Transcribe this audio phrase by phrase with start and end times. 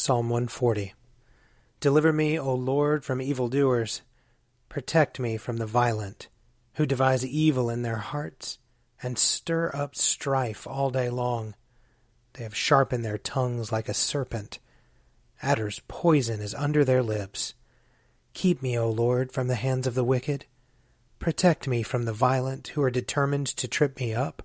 [0.00, 0.94] Psalm 140
[1.78, 4.00] Deliver me, O Lord, from evildoers.
[4.70, 6.28] Protect me from the violent,
[6.76, 8.58] who devise evil in their hearts,
[9.02, 11.54] and stir up strife all day long.
[12.32, 14.58] They have sharpened their tongues like a serpent.
[15.42, 17.52] Adder's poison is under their lips.
[18.32, 20.46] Keep me, O Lord, from the hands of the wicked.
[21.18, 24.42] Protect me from the violent who are determined to trip me up.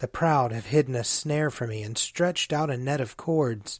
[0.00, 3.78] The proud have hidden a snare for me and stretched out a net of cords.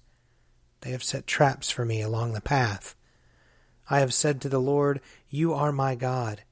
[0.81, 2.95] They have set traps for me along the path.
[3.91, 6.43] I have said to the Lord, You are my God.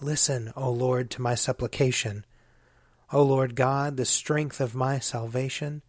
[0.00, 2.24] Listen, O Lord, to my supplication.
[3.12, 5.82] O Lord God, the strength of my salvation.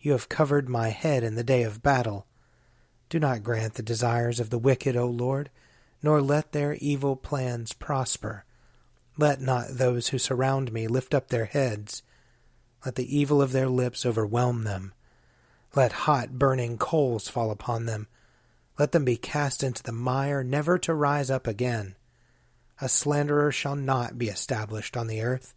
[0.00, 2.26] You have covered my head in the day of battle.
[3.08, 5.50] Do not grant the desires of the wicked, O Lord,
[6.02, 8.44] nor let their evil plans prosper.
[9.16, 12.02] Let not those who surround me lift up their heads.
[12.84, 14.92] Let the evil of their lips overwhelm them.
[15.76, 18.06] Let hot burning coals fall upon them.
[18.78, 21.96] Let them be cast into the mire, never to rise up again.
[22.80, 25.54] A slanderer shall not be established on the earth,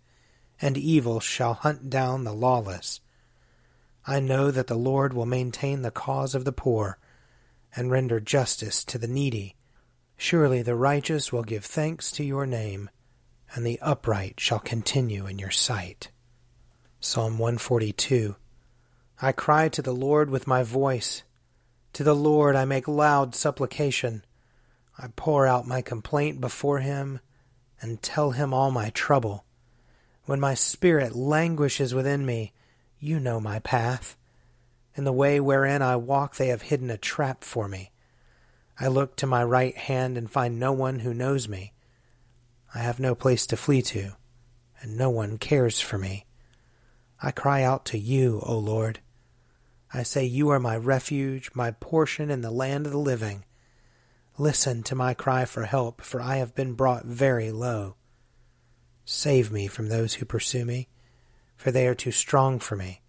[0.59, 2.99] and evil shall hunt down the lawless.
[4.07, 6.97] I know that the Lord will maintain the cause of the poor
[7.75, 9.55] and render justice to the needy.
[10.15, 12.89] Surely the righteous will give thanks to your name,
[13.53, 16.09] and the upright shall continue in your sight.
[16.99, 18.35] Psalm 142
[19.19, 21.23] I cry to the Lord with my voice.
[21.93, 24.23] To the Lord I make loud supplication.
[24.97, 27.19] I pour out my complaint before him
[27.81, 29.43] and tell him all my trouble.
[30.25, 32.53] When my spirit languishes within me,
[32.99, 34.15] you know my path.
[34.95, 37.91] In the way wherein I walk, they have hidden a trap for me.
[38.79, 41.73] I look to my right hand and find no one who knows me.
[42.75, 44.11] I have no place to flee to,
[44.81, 46.25] and no one cares for me.
[47.21, 48.99] I cry out to you, O Lord.
[49.93, 53.45] I say, You are my refuge, my portion in the land of the living.
[54.37, 57.95] Listen to my cry for help, for I have been brought very low.
[59.05, 60.87] Save me from those who pursue me
[61.57, 63.01] for they are too strong for me.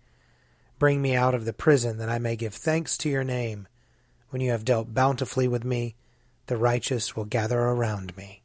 [0.78, 3.68] Bring me out of the prison, that I may give thanks to your name.
[4.30, 5.96] When you have dealt bountifully with me,
[6.46, 8.42] the righteous will gather around me.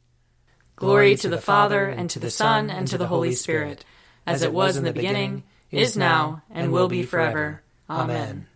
[0.76, 3.84] Glory to the Father, and to the Son, and to the Holy Spirit,
[4.26, 7.62] as it was in the beginning, is now, and will be forever.
[7.88, 8.46] Amen.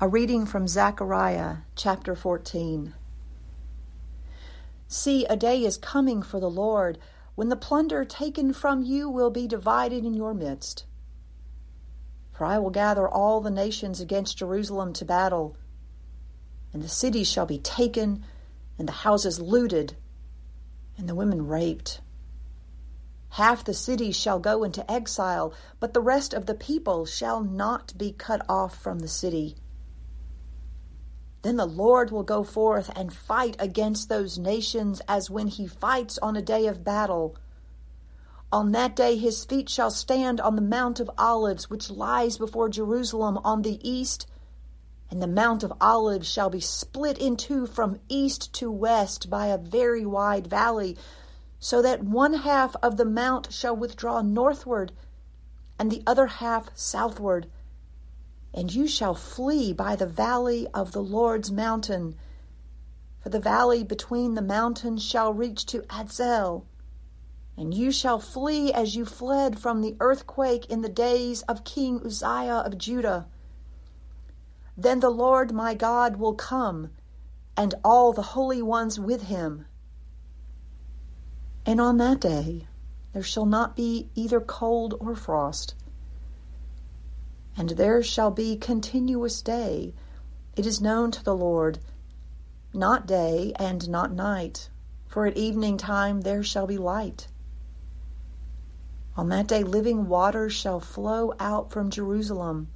[0.00, 2.92] A reading from Zechariah chapter 14.
[4.86, 6.98] See, a day is coming for the Lord
[7.36, 10.84] when the plunder taken from you will be divided in your midst.
[12.32, 15.56] For I will gather all the nations against Jerusalem to battle,
[16.74, 18.24] and the cities shall be taken,
[18.78, 19.96] and the houses looted,
[20.98, 22.02] and the women raped.
[23.30, 27.96] Half the cities shall go into exile, but the rest of the people shall not
[27.96, 29.56] be cut off from the city.
[31.42, 36.18] Then the Lord will go forth and fight against those nations as when he fights
[36.18, 37.36] on a day of battle.
[38.52, 42.68] On that day his feet shall stand on the Mount of Olives, which lies before
[42.68, 44.26] Jerusalem on the east,
[45.08, 49.46] and the Mount of Olives shall be split in two from east to west by
[49.46, 50.98] a very wide valley,
[51.60, 54.90] so that one half of the mount shall withdraw northward,
[55.78, 57.46] and the other half southward
[58.52, 62.16] and you shall flee by the valley of the Lord's mountain.
[63.20, 66.64] For the valley between the mountains shall reach to Azal.
[67.56, 72.00] And you shall flee as you fled from the earthquake in the days of King
[72.04, 73.26] Uzziah of Judah.
[74.76, 76.90] Then the Lord my God will come,
[77.56, 79.66] and all the holy ones with him.
[81.66, 82.66] And on that day
[83.12, 85.74] there shall not be either cold or frost
[87.60, 89.92] and there shall be continuous day.
[90.56, 91.78] It is known to the Lord,
[92.72, 94.70] not day and not night,
[95.06, 97.28] for at evening time there shall be light.
[99.14, 102.68] On that day living waters shall flow out from Jerusalem,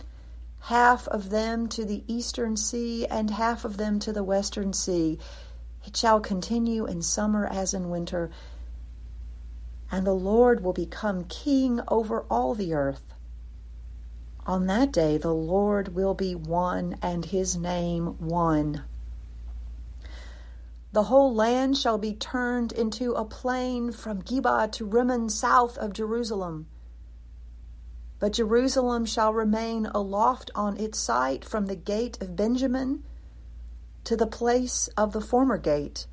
[0.60, 5.18] half of them to the eastern sea, and half of them to the western sea.
[5.86, 8.30] It shall continue in summer as in winter,
[9.90, 13.14] and the Lord will become king over all the earth.
[14.46, 18.82] On that day, the Lord will be one and his name one.
[20.92, 25.92] The whole land shall be turned into a plain from Geba to Rimmon south of
[25.92, 26.66] Jerusalem.
[28.20, 33.02] But Jerusalem shall remain aloft on its site from the gate of Benjamin
[34.04, 36.06] to the place of the former gate,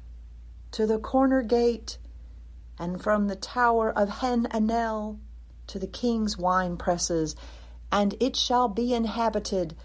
[0.71, 1.97] to the corner gate,
[2.81, 5.19] and from the tower of Hananel
[5.67, 7.35] to the king's wine presses
[7.91, 9.75] and it shall be inhabited,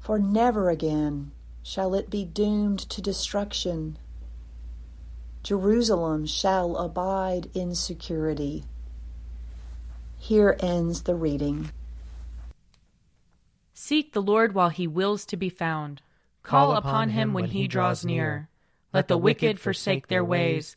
[0.00, 1.30] for never again
[1.62, 3.98] shall it be doomed to destruction.
[5.42, 8.64] Jerusalem shall abide in security.
[10.16, 11.70] Here ends the reading.
[13.74, 16.02] Seek the Lord while he wills to be found.
[16.42, 18.48] Call upon him when he draws near.
[18.92, 20.76] Let the wicked forsake their ways,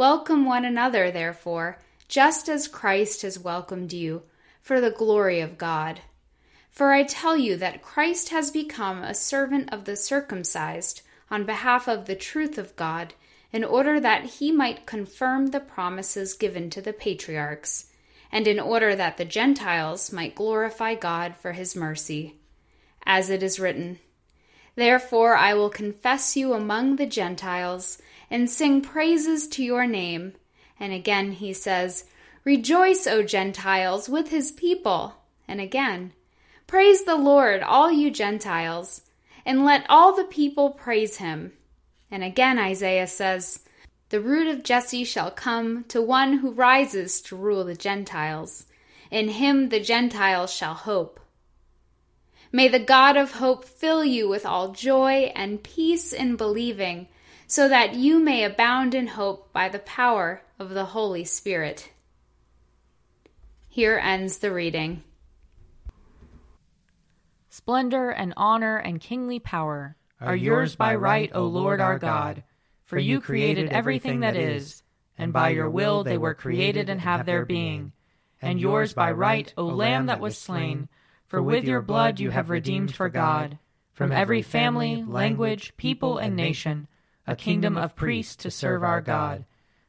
[0.00, 1.76] Welcome one another, therefore,
[2.08, 4.22] just as Christ has welcomed you,
[4.62, 6.00] for the glory of God.
[6.70, 11.86] For I tell you that Christ has become a servant of the circumcised on behalf
[11.86, 13.12] of the truth of God,
[13.52, 17.92] in order that he might confirm the promises given to the patriarchs,
[18.32, 22.36] and in order that the Gentiles might glorify God for his mercy.
[23.04, 23.98] As it is written,
[24.76, 28.00] Therefore I will confess you among the Gentiles,
[28.30, 30.34] and sing praises to your name.
[30.78, 32.04] And again he says,
[32.44, 35.16] Rejoice, O Gentiles, with his people.
[35.48, 36.12] And again,
[36.70, 39.02] Praise the Lord, all you Gentiles,
[39.44, 41.52] and let all the people praise him.
[42.12, 43.64] And again Isaiah says,
[44.10, 48.66] The root of Jesse shall come to one who rises to rule the Gentiles.
[49.10, 51.18] In him the Gentiles shall hope.
[52.52, 57.08] May the God of hope fill you with all joy and peace in believing,
[57.50, 61.90] so that you may abound in hope by the power of the Holy Spirit.
[63.68, 65.02] Here ends the reading.
[67.48, 72.44] Splendor and honor and kingly power are yours by right, O Lord our God.
[72.84, 74.84] For you created everything that is,
[75.18, 77.90] and by your will they were created and have their being.
[78.40, 80.88] And yours by right, O Lamb that was slain,
[81.26, 83.58] for with your blood you have redeemed for God,
[83.92, 86.86] from every family, language, people, and nation,
[87.26, 89.44] a kingdom of priests to serve our God.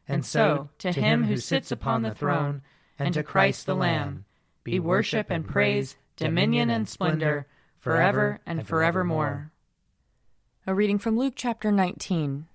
[0.08, 2.62] And so, to him who sits upon the throne,
[3.00, 4.26] and to Christ the Lamb,
[4.64, 7.48] be worship and praise, dominion and splendor,
[7.80, 9.52] forever and forevermore.
[10.68, 12.46] A reading from Luke chapter 19.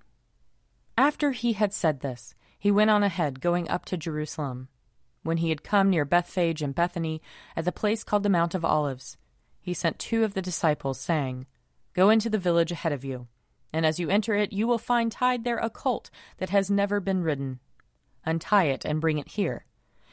[0.97, 4.69] After he had said this, he went on ahead, going up to Jerusalem.
[5.23, 7.21] When he had come near Bethphage and Bethany,
[7.57, 9.17] at the place called the Mount of Olives,
[9.61, 11.47] he sent two of the disciples, saying,
[11.95, 13.27] Go into the village ahead of you,
[13.73, 17.01] and as you enter it, you will find tied there a colt that has never
[17.01, 17.61] been ridden.
[18.25, 19.65] Untie it and bring it here.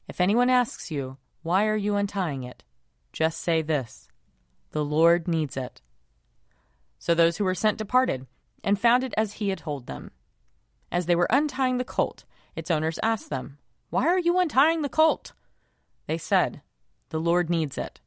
[0.07, 2.63] If anyone asks you, Why are you untying it?
[3.12, 4.07] just say this
[4.72, 5.81] The Lord needs it.
[7.00, 8.27] So those who were sent departed,
[8.63, 10.12] and found it as he had told them.
[10.91, 12.24] As they were untying the colt,
[12.55, 13.57] its owners asked them,
[13.89, 15.33] Why are you untying the colt?
[16.07, 16.62] They said,
[17.10, 18.00] The Lord needs it.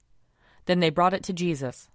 [0.66, 1.88] Then they brought it to Jesus.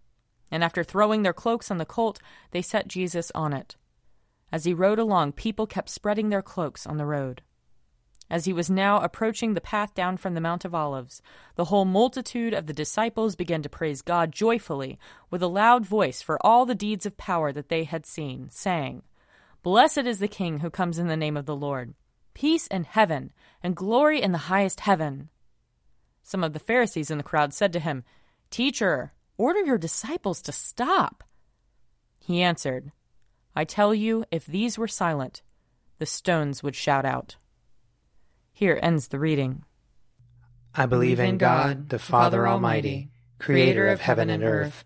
[0.51, 2.19] And after throwing their cloaks on the colt,
[2.51, 3.77] they set Jesus on it.
[4.51, 7.41] As he rode along, people kept spreading their cloaks on the road.
[8.29, 11.21] As he was now approaching the path down from the Mount of Olives,
[11.55, 14.97] the whole multitude of the disciples began to praise God joyfully
[15.29, 19.03] with a loud voice for all the deeds of power that they had seen, saying,
[19.63, 21.93] Blessed is the King who comes in the name of the Lord.
[22.33, 25.29] Peace in heaven, and glory in the highest heaven.
[26.23, 28.05] Some of the Pharisees in the crowd said to him,
[28.49, 31.23] Teacher, order your disciples to stop.
[32.19, 32.91] He answered,
[33.55, 35.41] I tell you, if these were silent,
[35.97, 37.37] the stones would shout out.
[38.53, 39.65] Here ends the reading.
[40.75, 44.85] I believe in God, the Father Almighty, creator of heaven and earth.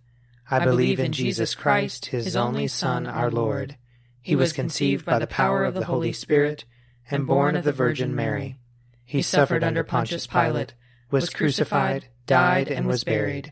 [0.49, 3.75] I believe in Jesus Christ, his only Son, our Lord.
[4.21, 6.63] He was conceived by the power of the Holy Spirit
[7.11, 8.57] and born of the Virgin Mary.
[9.03, 10.75] He suffered under Pontius Pilate,
[11.11, 13.51] was crucified, died, and was buried.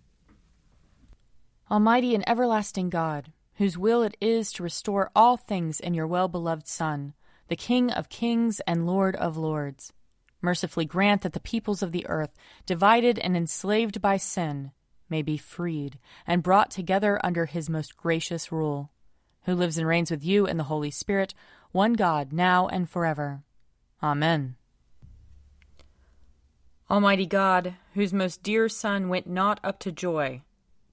[1.71, 6.27] Almighty and everlasting God, whose will it is to restore all things in your well
[6.27, 7.13] beloved Son,
[7.47, 9.93] the King of kings and Lord of lords,
[10.41, 12.33] mercifully grant that the peoples of the earth,
[12.65, 14.71] divided and enslaved by sin,
[15.09, 15.97] may be freed
[16.27, 18.91] and brought together under his most gracious rule,
[19.43, 21.33] who lives and reigns with you in the Holy Spirit,
[21.71, 23.43] one God, now and forever.
[24.03, 24.57] Amen.
[26.89, 30.41] Almighty God, whose most dear Son went not up to joy,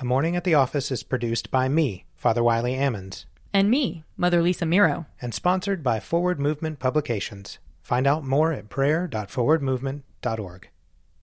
[0.00, 3.26] A Morning at the Office is produced by me, Father Wiley Ammons.
[3.52, 5.06] And me, Mother Lisa Meirow.
[5.20, 7.58] And sponsored by Forward Movement Publications.
[7.82, 10.68] Find out more at prayer.forwardmovement.org.